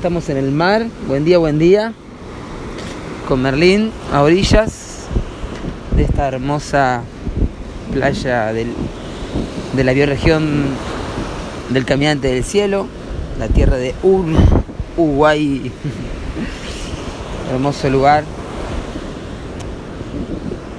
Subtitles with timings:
[0.00, 0.86] estamos en el mar.
[1.08, 1.92] Buen día, buen día.
[3.28, 5.02] Con Merlín a orillas
[5.94, 7.02] de esta hermosa
[7.92, 8.72] playa del,
[9.74, 10.68] de la bioregión
[11.68, 12.86] del Caminante del Cielo,
[13.38, 14.24] la tierra de Ur,
[14.96, 15.70] Uruguay.
[17.52, 18.24] Hermoso lugar.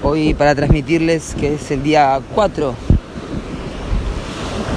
[0.02, 2.74] Hoy para transmitirles que es el día 4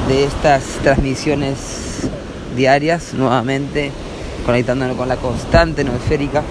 [0.06, 2.10] de estas transmisiones
[2.54, 3.90] diarias nuevamente
[4.44, 6.42] conectándonos con la constante no esférica.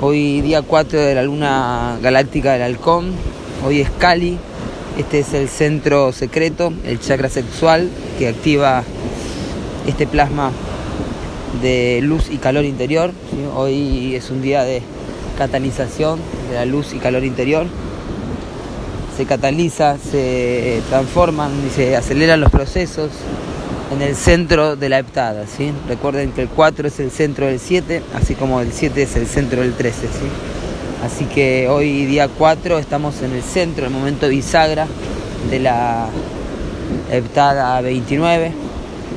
[0.00, 3.12] Hoy día 4 de la luna galáctica del halcón,
[3.66, 4.38] hoy es Cali,
[4.98, 8.82] este es el centro secreto, el chakra sexual que activa
[9.86, 10.52] este plasma
[11.62, 13.12] de luz y calor interior.
[13.56, 14.82] Hoy es un día de
[15.36, 17.66] catalización de la luz y calor interior.
[19.16, 23.10] Se cataliza, se transforman y se aceleran los procesos
[23.90, 25.46] en el centro de la heptada.
[25.46, 25.72] ¿sí?
[25.88, 29.26] Recuerden que el 4 es el centro del 7, así como el 7 es el
[29.26, 30.00] centro del 13.
[30.02, 30.08] ¿sí?
[31.04, 34.86] Así que hoy día 4 estamos en el centro, el momento bisagra
[35.50, 36.08] de la
[37.10, 38.52] heptada 29,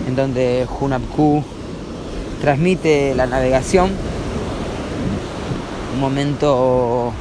[0.08, 1.44] en donde Hunapku
[2.42, 3.92] transmite la navegación,
[5.94, 7.14] un momento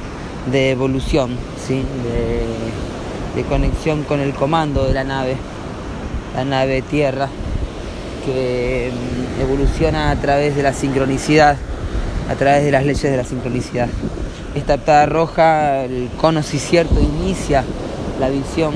[0.51, 1.37] de evolución,
[1.67, 1.75] ¿sí?
[1.75, 5.37] de, de conexión con el comando de la nave,
[6.35, 7.29] la nave tierra
[8.25, 11.57] que mm, evoluciona a través de la sincronicidad,
[12.31, 13.89] a través de las leyes de la sincronicidad.
[14.55, 17.65] Esta aptada roja, el cono si cierto, inicia
[18.21, 18.75] la visión.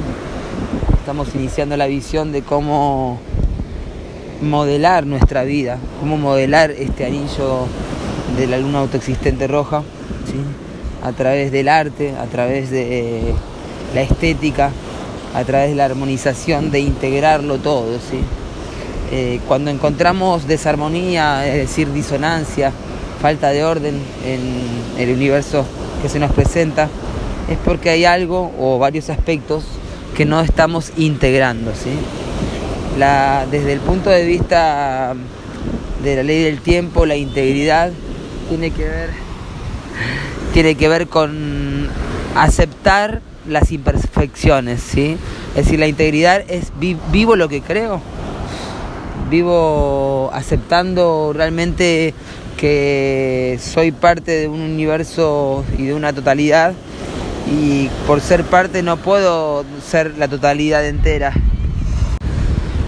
[0.99, 3.21] Estamos iniciando la visión de cómo
[4.43, 7.67] modelar nuestra vida, cómo modelar este anillo
[8.37, 9.83] de la luna autoexistente roja,
[11.03, 13.33] a través del arte, a través de
[13.95, 14.71] la estética,
[15.37, 17.99] a través de la armonización, de integrarlo todo.
[17.99, 18.21] ¿sí?
[19.13, 22.73] Eh, cuando encontramos desarmonía, es decir, disonancia,
[23.21, 24.41] falta de orden en
[24.99, 25.67] el universo
[26.01, 26.89] que se nos presenta,
[27.51, 29.65] es porque hay algo o varios aspectos
[30.17, 31.73] que no estamos integrando.
[31.75, 31.91] ¿sí?
[33.51, 35.15] desde el punto de vista
[36.03, 37.93] de la ley del tiempo, la integridad
[38.49, 39.11] tiene que ver,
[40.55, 41.91] tiene que ver con
[42.43, 44.81] aceptar las imperfecciones.
[44.81, 45.17] ¿sí?
[45.57, 46.73] Es decir, la integridad es
[47.11, 48.01] vivo lo que creo
[49.29, 52.15] vivo aceptando realmente
[52.57, 56.73] que soy parte de un universo y de una totalidad
[57.51, 61.33] y por ser parte no puedo ser la totalidad entera.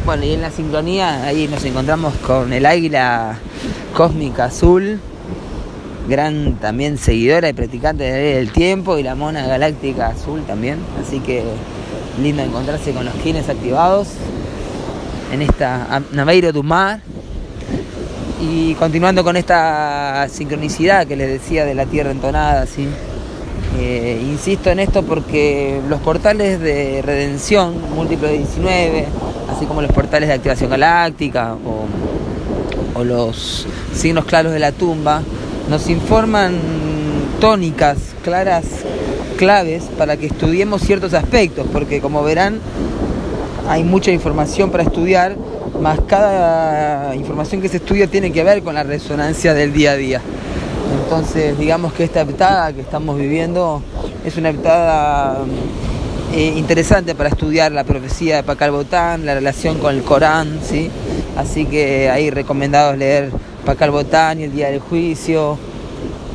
[0.05, 3.37] Bueno, y en la sincronía ahí nos encontramos con el águila
[3.95, 5.01] cósmica azul,
[6.09, 11.45] gran también seguidora y practicante del tiempo, y la mona galáctica azul también, así que
[12.21, 14.09] lindo encontrarse con los kines activados
[15.33, 17.01] en esta Naveiro do Mar.
[18.41, 22.87] Y continuando con esta sincronicidad que les decía de la tierra entonada, ¿sí?
[23.81, 29.07] Eh, insisto en esto porque los portales de redención, múltiplo de 19,
[29.55, 31.57] así como los portales de activación galáctica
[32.95, 35.23] o los signos claros de la tumba,
[35.69, 36.59] nos informan
[37.41, 38.65] tónicas, claras,
[39.37, 42.61] claves para que estudiemos ciertos aspectos, porque como verán,
[43.69, 45.37] hay mucha información para estudiar,
[45.81, 49.97] más cada información que se estudia tiene que ver con la resonancia del día a
[49.97, 50.21] día.
[51.05, 53.83] Entonces, digamos que esta heptada que estamos viviendo
[54.25, 55.39] es una heptada
[56.35, 60.91] eh, interesante para estudiar la profecía de Pacal Botán, la relación con el Corán, ¿sí?
[61.37, 63.31] Así que ahí recomendados leer
[63.69, 65.59] Pacal Botán y el Día del Juicio,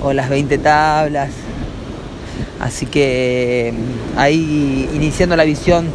[0.03, 1.31] o las 20 tablas.
[2.59, 3.73] Así que
[4.15, 5.87] ahí iniciando la visión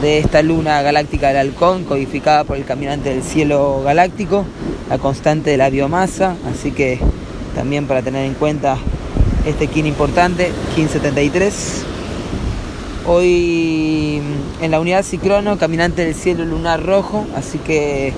[0.00, 4.44] de esta luna galáctica del halcón, codificada por el caminante del cielo galáctico,
[4.88, 7.00] la constante de la biomasa, así que
[7.56, 8.78] también para tener en cuenta
[9.44, 11.82] este kin importante, kin 73.
[13.08, 14.22] Hoy
[14.62, 18.12] en la unidad Cicrono, caminante del cielo lunar rojo, así que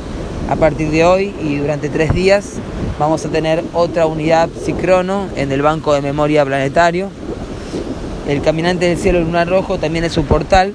[0.48, 2.54] a partir de hoy y durante tres días
[2.98, 7.10] vamos a tener otra unidad Cicrono en el banco de memoria planetario.
[8.26, 10.74] El caminante del cielo lunar rojo también es un portal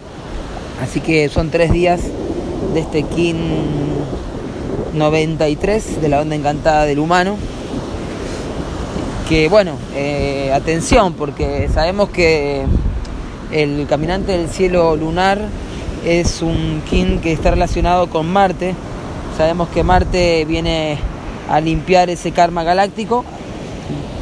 [0.82, 2.02] Así que son tres días
[2.74, 3.38] de este Kin
[4.94, 7.38] 93 de la onda encantada del humano.
[9.30, 12.64] Que bueno, eh, atención, porque sabemos que
[13.52, 15.40] el caminante del cielo lunar
[16.06, 18.76] es un Kin que está relacionado con Marte.
[19.38, 20.98] Sabemos que Marte viene
[21.50, 23.26] a limpiar ese karma galáctico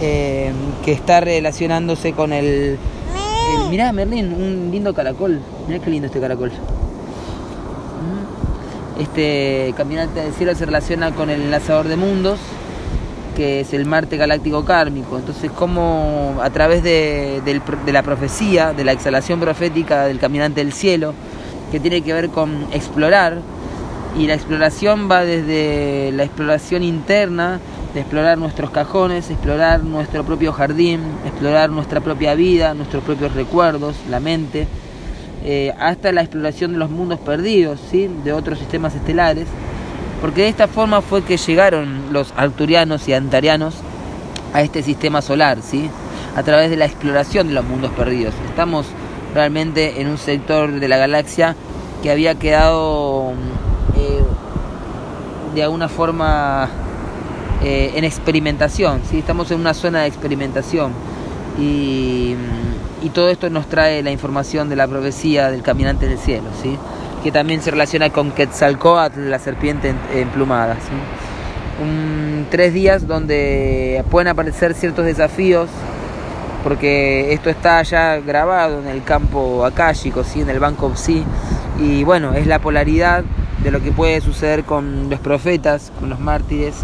[0.02, 0.52] eh,
[0.84, 2.80] que está relacionándose con el
[3.70, 5.40] mirá, Merlín, un lindo caracol.
[5.68, 6.52] Mirá qué lindo este caracol.
[8.00, 9.02] Mm.
[9.02, 12.40] Este caminante del cielo se relaciona con el enlazador de mundos,
[13.36, 15.18] que es el Marte galáctico kármico.
[15.18, 17.42] Entonces, como a través de,
[17.88, 21.14] la profecía, de la exhalación profética del caminante del cielo,
[21.72, 23.40] que tiene que ver con explorar,
[24.18, 27.60] y la exploración va desde la exploración interna,
[27.94, 33.96] de explorar nuestros cajones, explorar nuestro propio jardín, explorar nuestra propia vida, nuestros propios recuerdos,
[34.10, 34.68] la mente,
[35.44, 38.10] eh, hasta la exploración de los mundos perdidos, ¿sí?
[38.24, 39.48] de otros sistemas estelares,
[40.22, 43.76] porque de esta forma fue que llegaron los arturianos y antarianos
[44.54, 45.90] a este sistema solar, ¿sí?
[46.36, 48.34] a través de la exploración de los mundos perdidos.
[48.48, 48.86] Estamos
[49.34, 51.56] realmente en un sector de la galaxia
[52.02, 53.11] que había quedado
[55.54, 56.70] de alguna forma
[57.64, 59.20] eh, en experimentación, ¿sí?
[59.20, 60.94] estamos en una zona de experimentación
[61.60, 62.36] y,
[63.14, 66.78] todo esto nos trae la información de la profecía del caminante del cielo, ¿sí?
[67.24, 70.78] que también se relaciona con Quetzalcoatl, la serpiente emplumada.
[71.84, 75.70] Un, tres días donde pueden aparecer ciertos desafíos,
[76.64, 80.42] porque esto está ya grabado en el campo akáshico, ¿sí?
[80.42, 81.26] en el banco Psi,
[81.80, 83.26] y bueno, es la polaridad
[83.64, 86.76] de lo que puede suceder con los profetas, con los mártires,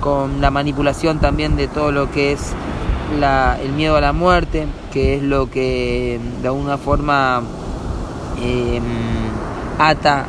[0.00, 2.52] con la manipulación también de todo lo que es
[3.62, 7.42] el miedo a la muerte, que es lo que de alguna forma
[8.42, 8.82] em,
[9.78, 10.26] ata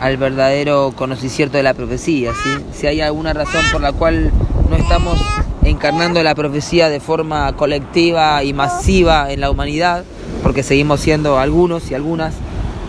[0.00, 2.32] al verdadero conocimiento de la profecía.
[2.72, 4.32] Si hay alguna razón por la cual
[4.70, 5.18] no estamos
[5.62, 10.04] encarnando la profecía de forma colectiva y masiva en la humanidad,
[10.42, 12.34] porque seguimos siendo algunos y algunas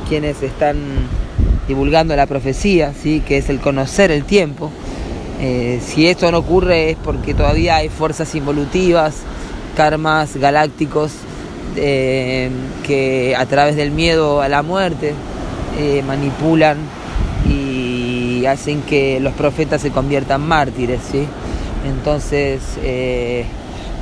[0.07, 0.77] quienes están
[1.67, 3.21] divulgando la profecía, ¿sí?
[3.25, 4.71] que es el conocer el tiempo,
[5.45, 9.15] eh, si esto no ocurre es porque todavía hay fuerzas involutivas,
[9.75, 11.11] karmas galácticos
[11.75, 12.49] eh,
[12.85, 15.13] que a través del miedo a la muerte
[15.77, 16.77] eh, manipulan
[17.49, 21.01] y hacen que los profetas se conviertan mártires.
[21.11, 21.25] ¿sí?
[21.85, 22.61] Entonces,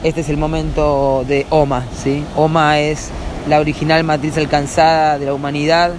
[0.03, 1.85] este es el momento de Oma.
[2.03, 2.23] ¿sí?
[2.35, 3.09] Oma es
[3.49, 5.91] la original matriz alcanzada de la humanidad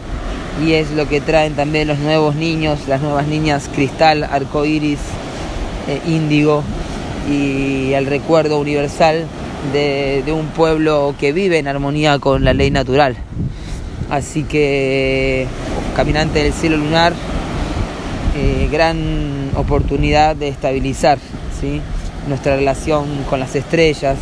[0.60, 4.98] y es lo que traen también los nuevos niños, las nuevas niñas cristal, arcoíris,
[5.88, 6.62] eh, índigo
[7.30, 9.26] y el recuerdo universal
[9.72, 13.16] de, un pueblo que vive en armonía con la ley natural.
[14.10, 15.46] Así que,
[15.96, 17.14] caminante del cielo lunar,
[18.36, 21.18] eh, gran oportunidad de estabilizar
[21.60, 21.80] ¿sí?
[22.28, 24.16] nuestra relación con las estrellas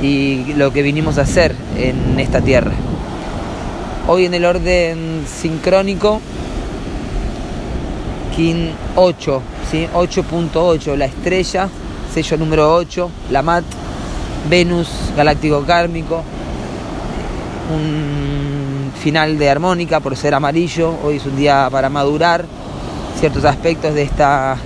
[0.00, 2.72] y lo que vinimos a hacer en esta tierra.
[4.06, 6.20] Hoy en el orden sincrónico,
[8.36, 9.42] Kin 8,
[9.94, 11.70] 8.8, la estrella,
[12.12, 13.64] sello número 8, la MAT,
[14.50, 16.22] Venus, galáctico kármico,
[17.74, 22.44] un final de armónica por ser amarillo, hoy es un día para madurar
[23.18, 24.58] ciertos aspectos de esta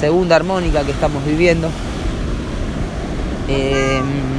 [0.00, 1.68] segunda armónica que estamos viviendo.
[3.48, 4.37] Em,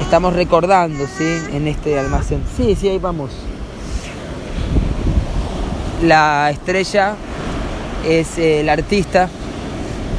[0.00, 1.38] estamos recordando, ¿sí?
[1.52, 2.42] En este almacén.
[2.56, 3.30] Sí, sí, ahí vamos.
[6.02, 7.14] La estrella
[8.08, 9.28] es el artista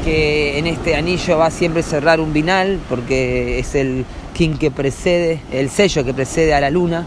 [0.06, 4.72] que en este anillo va siempre a cerrar un binal porque es el king que
[4.72, 7.06] precede, el sello que precede a la luna.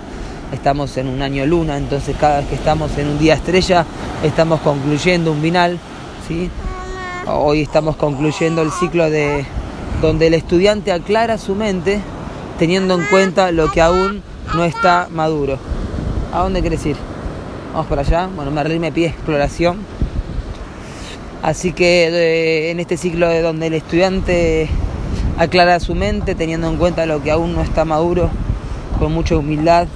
[0.53, 3.87] Estamos en un año luna, entonces cada vez que estamos en un día estrella
[4.23, 5.79] estamos concluyendo un binal.
[6.29, 6.51] ¿sí?
[7.27, 9.45] Hoy estamos concluyendo el ciclo de
[10.03, 12.01] donde el estudiante aclara su mente
[12.65, 14.23] teniendo en cuenta lo que aún
[14.55, 15.59] no está maduro.
[16.33, 16.97] ¿A dónde quieres ir?
[17.75, 18.27] Vamos para allá.
[18.35, 19.81] Bueno, me me pide exploración
[21.43, 24.71] Así que en este ciclo de donde el estudiante
[25.37, 28.31] aclara su mente teniendo en cuenta lo que aún no está maduro,
[28.99, 29.87] con mucha humildad,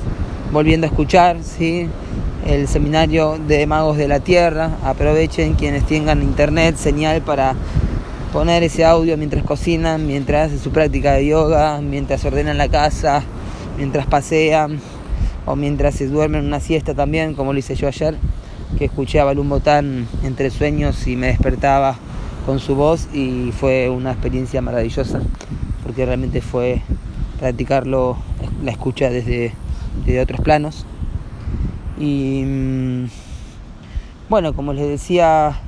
[0.52, 1.88] volviendo a escuchar, ¿sí?
[2.46, 7.54] el seminario de magos de la tierra, aprovechen quienes tengan internet, señal para
[8.32, 13.22] poner ese audio mientras cocinan, mientras hacen su práctica de yoga, mientras ordenan la casa,
[13.76, 14.80] mientras pasean
[15.46, 18.16] o mientras se duermen una siesta también, como lo hice yo ayer
[18.76, 21.96] que escuché a Balún Botán entre sueños y me despertaba
[22.44, 25.20] con su voz y fue una experiencia maravillosa
[25.82, 26.82] porque realmente fue
[27.38, 28.16] practicarlo,
[28.62, 29.54] la escucha desde,
[30.20, 30.84] otros planos.
[31.98, 33.04] Y mm,
[34.28, 35.58] bueno, como les decía,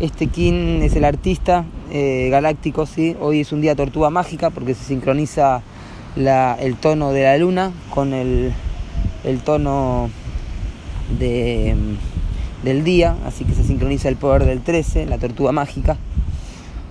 [0.00, 3.16] este King es el artista eh, galáctico, ¿sí?
[3.20, 5.62] hoy es un día tortuga mágica porque se sincroniza
[6.16, 8.52] el tono de la luna con el
[9.44, 10.10] tono
[11.18, 11.76] de
[12.62, 15.96] del día, así que se sincroniza el poder del 13, la tortuga mágica.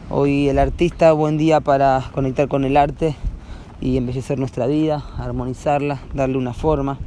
[0.09, 3.15] Hoy el artista, buen día para conectar con el arte
[3.79, 6.97] y embellecer nuestra vida, armonizarla, darle una forma.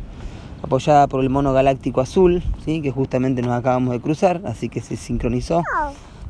[0.62, 2.80] Apoyada por el mono galáctico azul, ¿sí?
[2.80, 5.62] que justamente nos acabamos de cruzar, así que se sincronizó.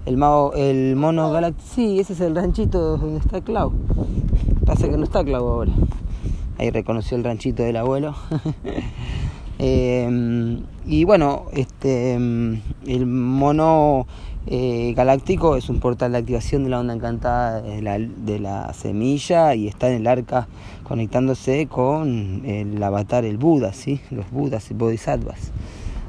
[0.06, 0.20] El,
[0.56, 3.72] el mono galáctico, sí, ese es el ranchito donde está Clau.
[4.66, 5.72] Pasa que no está Clau ahora.
[6.58, 8.14] Ahí reconoció el ranchito del abuelo.
[9.64, 14.08] Em, y bueno, este, em, el mono
[14.46, 18.72] eh, galáctico es un portal de activación de la onda encantada de la, de la,
[18.72, 20.48] semilla y está en el arca
[20.82, 24.00] conectándose con el avatar, el Buda, ¿sí?
[24.10, 25.52] los Budas y Bodhisattvas.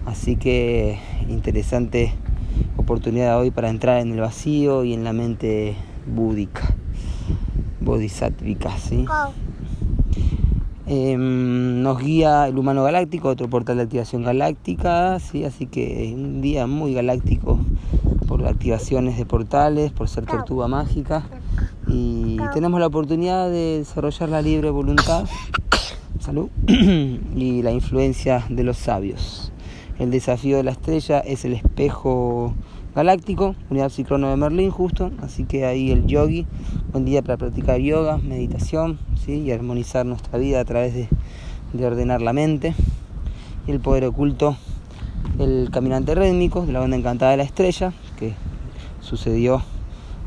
[0.06, 0.98] Así que
[1.30, 2.14] interesante
[2.76, 5.76] oportunidad hoy para entrar en el vacío y en la mente
[6.08, 6.76] búdica,
[7.82, 8.78] bodhisattvica.
[8.78, 9.06] ¿sí?
[10.88, 15.46] Em, nos guía el humano galáctico, otro portal de activación galáctica, ¿sí?
[15.46, 17.60] así que un día muy galáctico
[18.28, 21.24] por activaciones de portales, por ser tortuga mágica
[21.88, 25.26] y tenemos la oportunidad de desarrollar la libre voluntad,
[26.20, 29.52] salud, y la influencia de los sabios.
[30.00, 32.54] El desafío de la estrella es el espejo
[32.96, 36.46] galáctico, unidad psicrono de Merlín justo, así que ahí el yogi,
[36.92, 41.10] buen día para practicar yoga, meditación y armonizar nuestra vida a través de,
[41.74, 42.74] de ordenar la mente.
[43.68, 44.58] Y el poder oculto,
[45.40, 48.34] el caminante rítmico de la banda encantada de la estrella, que
[49.02, 49.62] sucedió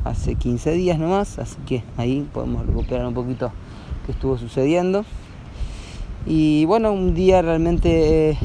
[0.04, 3.52] hace 15 días nomás, así que ahí podemos recuperar un poquito
[4.04, 5.04] qué estuvo sucediendo.
[6.26, 8.36] Y bueno, un día realmente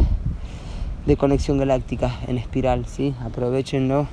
[1.06, 3.14] de conexión galáctica en espiral, ¿sí?
[3.26, 4.08] Aprovechenlo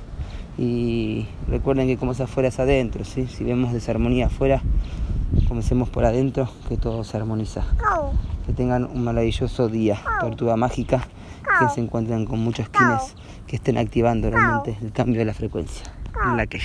[0.57, 3.27] y recuerden que como es afuera es adentro, ¿sí?
[3.27, 4.61] Si vemos desarmonía afuera,
[5.47, 7.63] comencemos por adentro, que todo se armoniza.
[8.45, 11.07] Que tengan un maravilloso día, tortuga mágica,
[11.59, 13.15] que se encuentren con muchos skins
[13.47, 15.91] que estén activando realmente el cambio de la frecuencia.
[16.35, 16.59] La que...